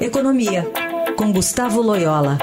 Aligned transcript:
Economia, 0.00 0.64
com 1.14 1.30
Gustavo 1.30 1.82
Loyola. 1.82 2.38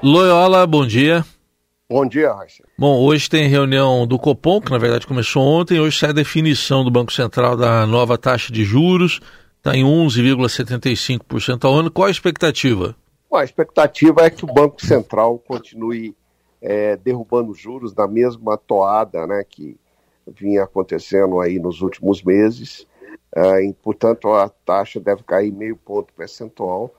Loyola, 0.00 0.64
bom 0.64 0.86
dia. 0.86 1.24
Bom 1.90 2.06
dia, 2.06 2.32
Raíssa. 2.32 2.62
Bom, 2.78 3.00
hoje 3.00 3.28
tem 3.28 3.48
reunião 3.48 4.06
do 4.06 4.16
Copom, 4.16 4.60
que 4.60 4.70
na 4.70 4.78
verdade 4.78 5.08
começou 5.08 5.42
ontem. 5.42 5.80
Hoje 5.80 5.98
sai 5.98 6.10
a 6.10 6.12
definição 6.12 6.84
do 6.84 6.90
Banco 6.90 7.12
Central 7.12 7.56
da 7.56 7.84
nova 7.84 8.16
taxa 8.16 8.52
de 8.52 8.62
juros. 8.62 9.20
Está 9.56 9.76
em 9.76 9.82
11,75% 9.82 11.64
ao 11.64 11.74
ano. 11.74 11.90
Qual 11.90 12.06
a 12.06 12.12
expectativa? 12.12 12.94
Bom, 13.28 13.38
a 13.38 13.44
expectativa 13.44 14.20
é 14.20 14.30
que 14.30 14.44
o 14.44 14.54
Banco 14.54 14.80
Central 14.86 15.36
continue 15.40 16.14
é, 16.62 16.96
derrubando 16.96 17.52
juros 17.54 17.92
na 17.92 18.06
mesma 18.06 18.56
toada 18.56 19.26
né, 19.26 19.42
que 19.42 19.76
vinha 20.36 20.64
acontecendo 20.64 21.40
aí 21.40 21.58
nos 21.58 21.80
últimos 21.80 22.22
meses. 22.22 22.86
É, 23.34 23.64
e, 23.64 23.72
portanto, 23.72 24.28
a 24.32 24.48
taxa 24.48 24.98
deve 24.98 25.22
cair 25.22 25.52
meio 25.52 25.76
ponto 25.76 26.12
percentual, 26.14 26.92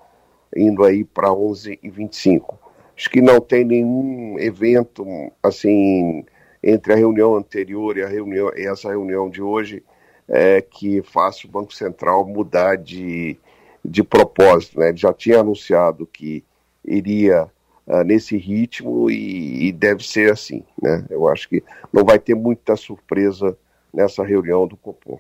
indo 0.55 0.83
aí 0.83 1.03
para 1.03 1.29
11,25. 1.29 2.55
Acho 2.95 3.09
que 3.09 3.21
não 3.21 3.39
tem 3.39 3.63
nenhum 3.63 4.37
evento 4.39 5.05
assim 5.41 6.25
entre 6.61 6.93
a 6.93 6.95
reunião 6.95 7.35
anterior 7.35 7.97
e 7.97 8.03
a 8.03 8.07
reunião, 8.07 8.51
essa 8.55 8.89
reunião 8.89 9.29
de 9.29 9.41
hoje 9.41 9.83
é, 10.27 10.61
que 10.61 11.01
faça 11.01 11.47
o 11.47 11.49
Banco 11.49 11.73
Central 11.73 12.25
mudar 12.25 12.77
de, 12.77 13.37
de 13.83 14.03
propósito. 14.03 14.79
Né? 14.79 14.89
Ele 14.89 14.97
já 14.97 15.13
tinha 15.13 15.39
anunciado 15.39 16.05
que 16.05 16.43
iria 16.85 17.49
uh, 17.89 18.03
nesse 18.03 18.37
ritmo 18.37 19.09
e, 19.09 19.67
e, 19.67 19.71
deve 19.71 20.07
ser 20.07 20.31
assim. 20.31 20.63
Né? 20.81 21.05
Eu 21.09 21.27
acho 21.27 21.49
que 21.49 21.63
não 21.91 22.05
vai 22.05 22.19
ter 22.19 22.35
muita 22.35 22.75
surpresa 22.75 23.57
nessa 23.93 24.23
reunião 24.23 24.67
do 24.67 24.77
Copom. 24.77 25.19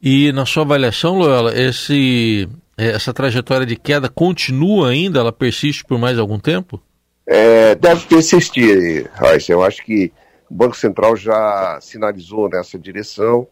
E 0.00 0.32
na 0.32 0.44
sua 0.44 0.64
avaliação, 0.64 1.18
Loyola, 1.18 1.58
esse, 1.58 2.48
essa 2.76 3.12
trajetória 3.12 3.64
de 3.64 3.76
queda 3.76 4.08
continua 4.08 4.90
ainda? 4.90 5.20
Ela 5.20 5.32
persiste 5.32 5.84
por 5.84 5.98
mais 5.98 6.18
algum 6.18 6.38
tempo? 6.38 6.80
É, 7.26 7.74
deve 7.76 8.04
persistir, 8.06 9.08
Raíssa. 9.14 9.52
Eu 9.52 9.62
acho 9.62 9.84
que 9.84 10.12
o 10.50 10.54
Banco 10.54 10.76
Central 10.76 11.16
já 11.16 11.78
sinalizou 11.80 12.48
nessa 12.48 12.78
direção 12.78 13.46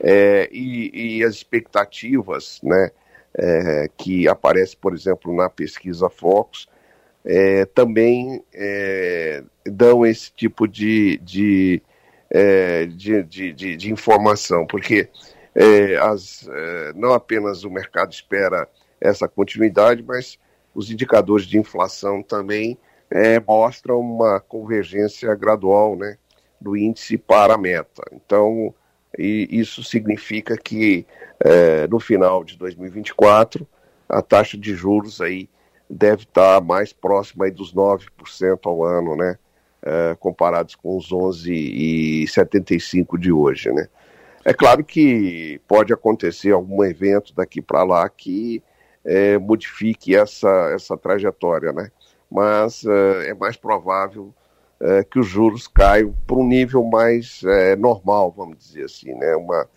é, 0.00 0.48
e, 0.52 1.18
e, 1.18 1.24
as 1.24 1.34
expectativas 1.34 2.60
né, 2.62 2.90
é, 3.36 3.90
que 3.96 4.28
aparecem, 4.28 4.78
por 4.80 4.94
exemplo, 4.94 5.34
na 5.34 5.50
pesquisa 5.50 6.08
Focus, 6.08 6.68
é, 7.26 7.64
também 7.64 8.40
é, 8.54 9.42
dão 9.66 10.06
esse 10.06 10.30
tipo 10.32 10.68
de, 10.68 11.18
de, 11.18 11.82
é, 12.30 12.86
de, 12.86 13.22
de, 13.24 13.76
de, 13.76 13.92
informação, 13.92 14.64
porque 14.64 15.08
é, 15.52 15.96
as, 15.96 16.48
é, 16.48 16.92
não 16.94 17.12
apenas 17.12 17.64
o 17.64 17.70
mercado 17.70 18.12
espera 18.12 18.68
essa 19.00 19.26
continuidade, 19.26 20.04
mas 20.06 20.38
os 20.72 20.88
indicadores 20.88 21.46
de 21.46 21.58
inflação 21.58 22.22
também 22.22 22.78
mostram 23.46 24.00
uma 24.00 24.40
convergência 24.40 25.32
gradual 25.34 25.94
né, 25.94 26.18
do 26.60 26.76
índice 26.76 27.16
para 27.16 27.54
a 27.54 27.58
meta. 27.58 28.02
Então, 28.12 28.74
isso 29.16 29.84
significa 29.84 30.56
que 30.56 31.06
no 31.88 32.00
final 32.00 32.42
de 32.42 32.58
2024 32.58 33.66
a 34.08 34.20
taxa 34.20 34.58
de 34.58 34.74
juros 34.74 35.20
aí 35.20 35.48
deve 35.88 36.24
estar 36.24 36.60
mais 36.60 36.92
próximo 36.92 37.44
aí 37.44 37.50
dos 37.50 37.74
9% 37.74 38.58
ao 38.64 38.84
ano, 38.84 39.16
né? 39.16 39.38
É, 39.82 40.16
comparados 40.18 40.74
com 40.74 40.96
os 40.96 41.10
11,75 41.10 43.18
de 43.18 43.30
hoje, 43.30 43.70
né? 43.70 43.88
É 44.44 44.52
claro 44.52 44.84
que 44.84 45.60
pode 45.66 45.92
acontecer 45.92 46.52
algum 46.52 46.84
evento 46.84 47.34
daqui 47.34 47.62
para 47.62 47.84
lá 47.84 48.08
que 48.08 48.62
é, 49.04 49.38
modifique 49.38 50.14
essa, 50.14 50.70
essa 50.74 50.96
trajetória, 50.96 51.72
né? 51.72 51.90
Mas 52.30 52.84
é, 52.84 53.30
é 53.30 53.34
mais 53.34 53.56
provável 53.56 54.34
é, 54.80 55.04
que 55.04 55.20
os 55.20 55.26
juros 55.26 55.68
caiam 55.68 56.14
para 56.26 56.36
um 56.36 56.46
nível 56.46 56.84
mais 56.84 57.42
normal, 57.78 58.32
vamos 58.36 58.58
dizer 58.58 58.84
assim, 58.84 59.14
né? 59.14 59.34
Uma, 59.36 59.68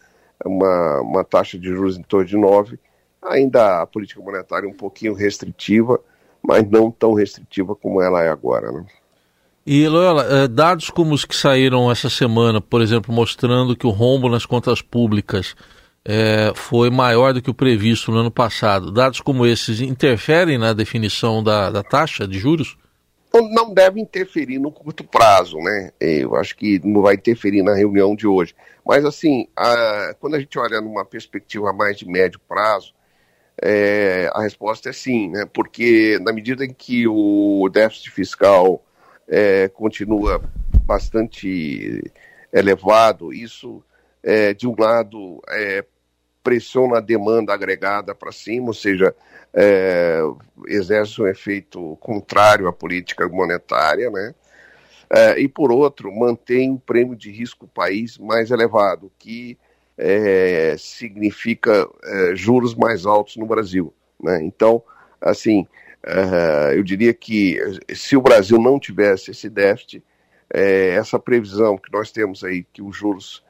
uma, 0.43 1.01
uma 1.01 1.23
taxa 1.23 1.57
de 1.57 1.67
juros 1.67 1.97
em 1.97 2.03
torno 2.03 2.25
de 2.25 2.37
9 2.37 2.79
Ainda 3.21 3.81
a 3.81 3.87
política 3.87 4.21
monetária 4.21 4.67
um 4.67 4.73
pouquinho 4.73 5.13
restritiva, 5.13 5.99
mas 6.41 6.69
não 6.69 6.89
tão 6.89 7.13
restritiva 7.13 7.75
como 7.75 8.01
ela 8.01 8.23
é 8.23 8.29
agora. 8.29 8.71
Né? 8.71 8.85
E, 9.65 9.87
Loyola, 9.87 10.23
eh, 10.23 10.47
dados 10.47 10.89
como 10.89 11.13
os 11.13 11.25
que 11.25 11.35
saíram 11.35 11.91
essa 11.91 12.09
semana, 12.09 12.61
por 12.61 12.81
exemplo, 12.81 13.13
mostrando 13.13 13.75
que 13.75 13.85
o 13.85 13.91
rombo 13.91 14.29
nas 14.29 14.45
contas 14.45 14.81
públicas 14.81 15.55
é, 16.03 16.51
foi 16.55 16.89
maior 16.89 17.33
do 17.33 17.41
que 17.41 17.49
o 17.49 17.53
previsto 17.53 18.11
no 18.11 18.19
ano 18.19 18.31
passado, 18.31 18.91
dados 18.91 19.19
como 19.19 19.45
esses 19.45 19.81
interferem 19.81 20.57
na 20.57 20.73
definição 20.73 21.43
da, 21.43 21.69
da 21.69 21.83
taxa 21.83 22.27
de 22.27 22.39
juros? 22.39 22.77
Não 23.31 23.71
deve 23.71 24.01
interferir 24.01 24.57
no 24.57 24.71
curto 24.71 25.03
prazo, 25.03 25.57
né? 25.57 25.91
Eu 25.99 26.35
acho 26.35 26.55
que 26.55 26.81
não 26.83 27.03
vai 27.03 27.13
interferir 27.13 27.61
na 27.61 27.75
reunião 27.75 28.15
de 28.15 28.25
hoje. 28.25 28.55
Mas, 28.83 29.05
assim, 29.05 29.47
a, 29.55 30.15
quando 30.19 30.33
a 30.33 30.39
gente 30.39 30.57
olha 30.57 30.81
numa 30.81 31.05
perspectiva 31.05 31.71
mais 31.71 31.95
de 31.95 32.07
médio 32.07 32.39
prazo, 32.49 32.91
é, 33.61 34.29
a 34.33 34.41
resposta 34.41 34.89
é 34.89 34.93
sim, 34.93 35.29
né? 35.29 35.45
porque 35.51 36.17
na 36.21 36.31
medida 36.31 36.65
em 36.65 36.73
que 36.73 37.07
o 37.07 37.69
déficit 37.71 38.11
fiscal 38.11 38.83
é, 39.27 39.67
continua 39.69 40.41
bastante 40.85 42.11
elevado, 42.51 43.33
isso, 43.33 43.83
é, 44.23 44.53
de 44.53 44.67
um 44.67 44.75
lado, 44.77 45.41
é, 45.49 45.85
pressiona 46.43 46.97
a 46.97 47.01
demanda 47.01 47.53
agregada 47.53 48.15
para 48.15 48.31
cima, 48.31 48.67
ou 48.67 48.73
seja, 48.73 49.15
é, 49.53 50.19
exerce 50.67 51.21
um 51.21 51.27
efeito 51.27 51.97
contrário 51.97 52.67
à 52.67 52.73
política 52.73 53.27
monetária, 53.27 54.09
né? 54.09 54.33
É, 55.11 55.39
e 55.39 55.47
por 55.47 55.71
outro, 55.71 56.11
mantém 56.11 56.71
o 56.71 56.79
prêmio 56.79 57.15
de 57.15 57.31
risco 57.31 57.67
país 57.67 58.17
mais 58.17 58.51
elevado, 58.51 59.11
que 59.17 59.57
é, 60.01 60.75
significa 60.77 61.85
é, 62.05 62.35
juros 62.35 62.73
mais 62.73 63.05
altos 63.05 63.35
no 63.35 63.45
Brasil. 63.45 63.93
Né? 64.17 64.41
Então, 64.43 64.81
assim, 65.19 65.67
é, 66.01 66.77
eu 66.77 66.83
diria 66.83 67.13
que 67.13 67.59
se 67.93 68.15
o 68.15 68.21
Brasil 68.21 68.57
não 68.57 68.79
tivesse 68.79 69.31
esse 69.31 69.49
déficit, 69.49 70.01
é, 70.51 70.91
essa 70.91 71.19
previsão 71.19 71.77
que 71.77 71.91
nós 71.91 72.11
temos 72.11 72.45
aí, 72.45 72.65
que 72.71 72.81
os 72.81 72.95
juros 72.95 73.43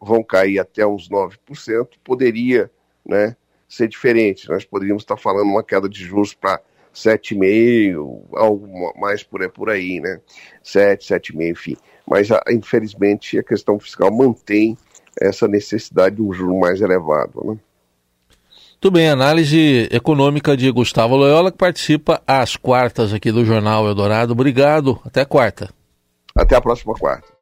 vão 0.00 0.22
cair 0.22 0.58
até 0.60 0.86
uns 0.86 1.10
9%, 1.10 1.88
poderia 2.02 2.70
né, 3.04 3.36
ser 3.68 3.88
diferente. 3.88 4.48
Nós 4.48 4.64
poderíamos 4.64 5.02
estar 5.02 5.16
falando 5.16 5.50
uma 5.50 5.62
queda 5.62 5.88
de 5.88 6.02
juros 6.02 6.32
para 6.32 6.60
7,5, 6.94 8.28
algo 8.32 8.92
mais 8.98 9.22
por, 9.22 9.46
por 9.50 9.68
aí, 9.68 10.00
né? 10.00 10.20
7, 10.62 11.12
7,5, 11.12 11.50
enfim. 11.50 11.76
Mas, 12.06 12.28
infelizmente, 12.48 13.38
a 13.38 13.42
questão 13.42 13.78
fiscal 13.78 14.10
mantém 14.10 14.78
essa 15.20 15.48
necessidade 15.48 16.16
de 16.16 16.22
um 16.22 16.32
juro 16.32 16.58
mais 16.58 16.80
elevado. 16.80 17.32
Né? 17.44 17.58
Muito 18.72 18.90
bem, 18.90 19.08
análise 19.08 19.88
econômica 19.90 20.56
de 20.56 20.70
Gustavo 20.70 21.16
Loyola, 21.16 21.50
que 21.50 21.58
participa 21.58 22.22
às 22.26 22.56
quartas 22.56 23.12
aqui 23.12 23.32
do 23.32 23.44
Jornal 23.44 23.86
Eldorado. 23.86 24.32
Obrigado, 24.32 25.00
até 25.04 25.24
quarta. 25.24 25.70
Até 26.34 26.54
a 26.54 26.60
próxima 26.60 26.94
quarta. 26.94 27.35